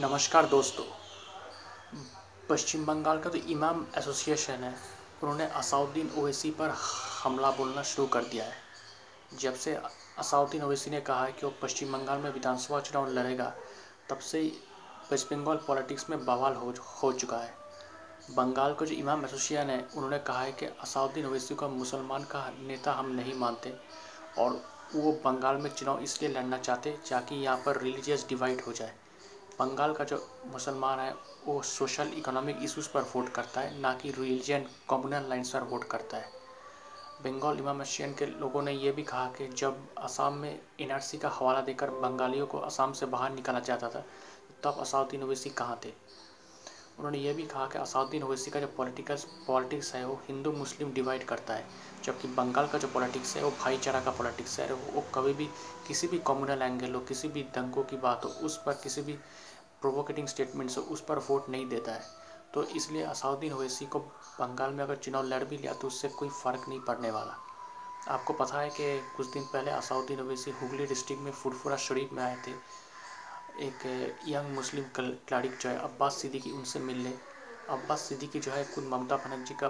[0.00, 0.84] नमस्कार दोस्तों।
[2.48, 4.74] पश्चिम बंगाल का जो इमाम एसोसिएशन है।
[5.22, 6.74] उन्होंने असाउद्दीन ओवैसी पर
[7.22, 9.74] हमला बोलना शुरू कर दिया है। जब से
[10.18, 13.52] असाउद्दीन ओवैसी ने कहा है कि वो पश्चिम बंगाल में विधानसभा चुनाव लड़ेगा,
[14.10, 14.42] तब से
[15.10, 16.72] वेस्ट बंगाल पॉलिटिक्स में बवाल हो
[17.02, 17.52] हो चुका है।
[18.36, 22.48] बंगाल का जो इमाम एसोसिएशन है, उन्होंने कहा है कि असाउद्दीन ओवैसी को मुसलमान का
[22.60, 23.74] नेता हम नहीं मानते
[24.38, 24.62] और
[24.94, 28.94] वो बंगाल में चुनाव इसलिए लड़ना चाहते ताकि यहाँ पर रिलीजियस डिवाइड हो जाए।
[29.60, 31.14] बंगाल का जो मुसलमान है,
[31.46, 35.84] वो सोशल इकोनॉमिक इश्यूज़ पर वोट करता है, ना कि रिलीजन कम्युनल लाइन्स पर वोट
[35.84, 36.28] करता है।
[37.24, 41.28] बंगाल इमाम एशियन के लोगों ने यह भी कहा कि जब असम में एनआरसी का
[41.28, 44.04] हवाला देकर बंगालियों को असम से बाहर निकाला जाता था,
[44.64, 45.92] तब असाउद्दीन ओवैसी कहाँ थे?
[46.98, 50.92] उन्होंने ये भी कहा कि असाउद्दीन ओवैसी का जो पॉलिटिकल पॉलिटिक्स है, वो हिंदू मुस्लिम
[50.92, 51.66] डिवाइड करता है,
[52.04, 55.46] जबकि बंगाल का जो पॉलिटिक्स है, वो भाईचारा का पॉलिटिक्स है, वो कभी भी
[55.88, 59.18] किसी भी कम्युनल एंगल हो, किसी भी दंगों की बात हो, उस पर किसी भी
[59.80, 62.02] प्रोवोकेटिंग स्टेटमेंट्स हो उस पर वोट नहीं देता है।
[62.54, 66.28] तो इसलिए असाउद्दीन ओवैसी को बंगाल में अगर चुनाव लड़ भी लिया तो उससे कोई
[66.28, 67.36] फ़र्क नहीं पड़ने वाला।
[68.08, 72.22] आपको पता है कि कुछ दिन पहले असाउद्दीन ओवैसी हुगली डिस्ट्रिक्ट में फुरफुरा शरीफ में
[72.22, 72.52] आए थे।
[73.58, 73.86] एक
[74.28, 77.18] यंग मुस्लिम खिलाड़ी जो है, अब्बास सिद्दीकी, उनसे मिलने।
[77.68, 79.66] अब्बास सिद्दीकी जो है, खुद ममता बनर्जी का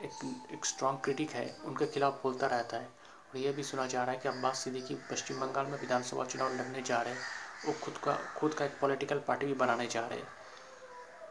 [0.00, 2.84] एक एक स्ट्रॉन्ग क्रिटिक है। उनके खिलाफ बोलता रहता है।
[3.30, 6.54] और ये भी सुना जा रहा है कि अब्बास सिद्दीकी पश्चिम बंगाल में विधानसभा चुनाव
[6.54, 7.20] लड़ने जा रहे हैं।
[7.66, 10.28] वो खुद का खुद का एक पॉलिटिकल पार्टी भी बनाने जा रहे हैं।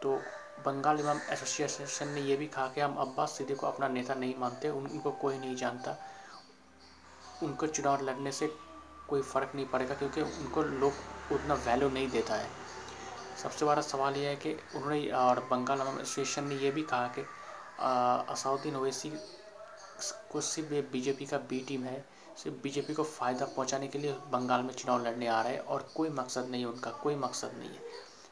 [0.02, 0.16] तो
[0.66, 4.36] बंगाल इमाम एसोसिएशन ने यह भी कहा कि हम अब्बास सिद्दीकी को अपना नेता नहीं
[4.40, 5.98] मानते उनको कोई नहीं जानता।
[7.44, 8.48] उनको चुनाव लड़ने से
[9.10, 10.94] कोई फ़र्क नहीं पड़ेगा क्योंकि उनको लोग
[11.32, 12.50] उतना वैल्यू नहीं देता है।
[13.44, 17.08] सबसे बड़ा सवाल यह है कि उन्होंने, और बंगाल इमाम एसोसिएशन ने यह भी कहा
[17.18, 17.26] कि
[18.32, 19.12] असाउद्दीन ओवैसी
[20.32, 22.04] को सिर्फ़ बीजेपी का बी टीम है।
[22.40, 25.90] सिर्फ़ बीजेपी को फ़ायदा पहुँचाने के लिए बंगाल में चुनाव लड़ने आ रहे हैं और
[25.96, 27.82] कोई मकसद नहीं है उनका, कोई मकसद नहीं है।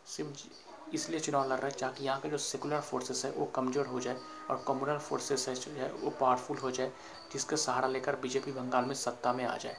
[0.08, 3.88] सिर्फ़ इसलिए चुनाव लड़ रहे हैं ताकि यहाँ के जो सेकुलर फोर्सेस है वो कमज़ोर
[3.88, 4.18] हो जाए
[4.50, 6.92] और कम्युनल फोर्सेस है जो है वो पावरफुल हो जाए,
[7.32, 9.78] जिसका सहारा लेकर बीजेपी बंगाल में सत्ता में आ जाए।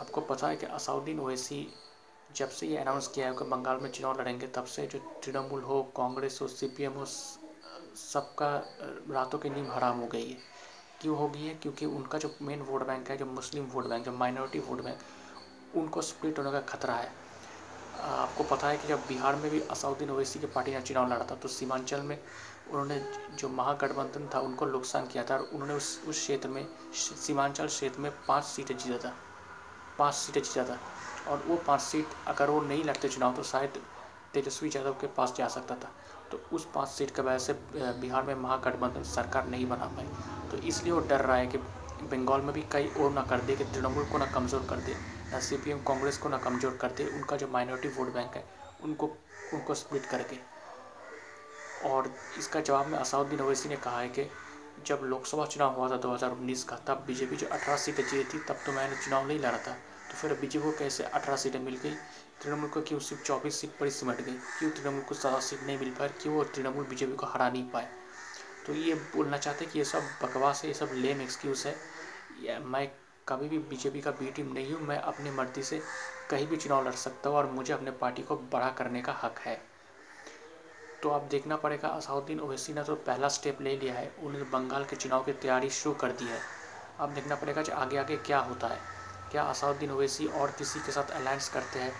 [0.00, 1.66] आपको पता है कि असाउद्दीन ओवैसी
[2.36, 5.62] जब से ये अनाउंस किया है कि बंगाल में चुनाव लड़ेंगे, तब से जो तृणमूल
[5.62, 8.54] हो, कांग्रेस हो सीपीएम हो सबका
[9.10, 10.38] रातों की नींद हराम हो गई है।
[11.02, 11.54] क्यों हो गई है?
[11.54, 15.76] क्योंकि उनका जो मेन वोट बैंक है, जो मुस्लिम वोट बैंक जो माइनॉरिटी वोट बैंक
[15.76, 17.10] उनको स्प्लिट होने का खतरा है।
[18.00, 21.24] आपको पता है कि जब बिहार में भी असाउद्दीन ओवैसी की पार्टी ने चुनाव लड़ा
[21.30, 22.18] था तो सीमांचल में
[22.70, 22.98] उन्होंने
[23.34, 28.00] जो महागठबंधन था, उनको नुकसान किया था और उन्होंने उस उस क्षेत्र में, सीमांचल क्षेत्र
[28.00, 29.14] में पाँच सीटें जीता था।
[29.98, 30.78] पाँच सीटें जीता था।
[31.28, 33.82] और वो पाँच सीट अगर वो नहीं लड़ते चुनाव तो शायद
[34.34, 35.90] तेजस्वी यादव के पास जा सकता था।
[36.30, 37.52] तो उस पाँच सीट के वजह से
[38.00, 41.58] बिहार में महागठबंधन सरकार नहीं बना पाई। तो इसलिए वो डर रहा है कि
[42.02, 44.94] बंगाल में भी कई और ना कर दे, कि तृणमूल को ना कमज़ोर कर दे,
[45.32, 48.44] ना सी कांग्रेस को ना कमज़ोर कर दे, उनका जो माइनॉरिटी वोट बैंक है,
[48.84, 49.06] उनको
[49.54, 50.36] उनको स्प्लिट करके।
[51.84, 54.28] और इसका जवाब में असाउद्दीन ओवैसी ने कहा है कि
[54.86, 58.58] जब लोकसभा चुनाव हुआ था 2019 का, तब बीजेपी जो 18 सीटें जीती थी, तब
[58.66, 59.72] तो मैंने चुनाव नहीं लड़ा था।
[60.10, 61.94] तो फिर बीजेपी को कैसे 18 सीटें मिल गई?
[62.42, 64.36] तृणमूल को क्यों सिर्फ़ चौबीस सीट पर ही सिमट गई?
[64.58, 67.88] क्यों तृणमूल को ज़्यादा सीट नहीं मिल पाए क्यों तृणमूल बीजेपी को हरा नहीं पाए
[68.66, 72.86] तो ये बोलना चाहते कि ये सब बकवास है, ये सब लेम एक्सक्यूज़ है। मैं
[73.28, 75.80] कभी भी बीजेपी का बी टीम नहीं हूँ, मैं अपनी मर्ज़ी से
[76.30, 79.38] कहीं भी चुनाव लड़ सकता हूँ और मुझे अपने पार्टी को बड़ा करने का हक
[79.38, 79.60] है।
[81.02, 84.84] तो अब देखना पड़ेगा असाउद्दीन ओवैसी ने तो पहला स्टेप ले लिया है, उन्होंने बंगाल
[84.84, 86.40] के चुनाव की तैयारी शुरू कर दी है।
[87.00, 88.78] अब देखना पड़ेगा कि आगे आगे क्या होता है।
[89.30, 91.92] क्या असाउद्दीन ओवैसी और किसी के साथ अलायंस करते हैं?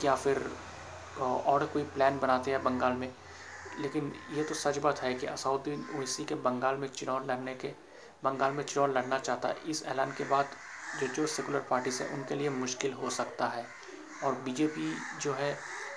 [0.00, 0.44] क्या फिर
[1.20, 3.12] और कोई प्लान बनाते हैं बंगाल में?
[3.78, 7.68] लेकिन ये तो सच बात है कि असाउद्दीन ओवैसी के बंगाल में चुनाव लड़ने के,
[8.24, 10.46] बंगाल में चुनाव लड़ना चाहता, इस ऐलान के बाद
[11.00, 13.66] जो जो सेकुलर पार्टीज़ हैं, उनके लिए मुश्किल हो सकता है।
[14.24, 15.52] और बीजेपी जो है,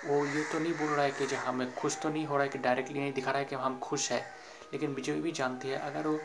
[0.05, 2.43] वो ये तो नहीं बोल रहा है कि जो हमें खुश तो नहीं हो रहा
[2.43, 4.25] है, कि डायरेक्टली नहीं दिखा रहा है कि हम खुश हैं।
[4.73, 6.19] लेकिन बीजेपी भी जानती है, अगर वो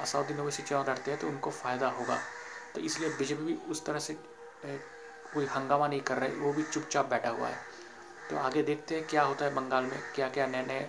[0.00, 2.18] असाउद्दीन ओवैसी चुनाव लड़ते हैं तो उनको फ़ायदा होगा।
[2.74, 4.16] तो इसलिए बीजेपी भी उस तरह से
[5.34, 7.75] कोई हंगामा नहीं कर रहे, वो भी चुपचाप बैठा हुआ है।
[8.30, 10.86] तो आगे देखते हैं क्या होता है बंगाल में क्या क्या नए नए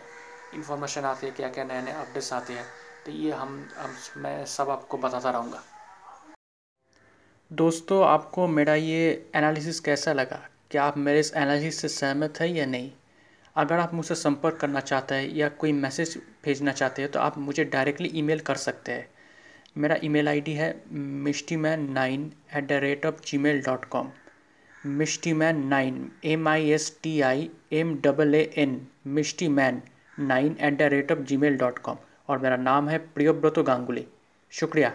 [0.56, 2.66] इन्फॉर्मेशन आते हैं क्या क्या नए नए अपडेट्स आते हैं।
[3.06, 5.62] तो ये हम, हम मैं सब आपको बताता रहूँगा।
[7.52, 10.40] दोस्तों आपको मेरा ये एनालिसिस कैसा लगा?
[10.72, 12.92] क्या आप मेरे इस एनालिसिस से सहमत है या नहीं?
[13.56, 17.38] अगर आप मुझसे संपर्क करना चाहते हैं या कोई मैसेज भेजना चाहते हैं तो आप
[17.38, 19.08] मुझे डायरेक्टली ईमेल कर सकते हैं।
[19.78, 24.12] मेरा ईमेल आईडी है Mishti man nine at the rate of Gmail dot com
[24.88, 29.82] Mishti man nine M I S T I M double A N Mishti man
[30.20, 31.98] nine at the rate of Gmail dot com
[32.30, 34.06] और मेरा नाम है प्रियोव्रत गांगुली।
[34.52, 34.94] शुक्रिया।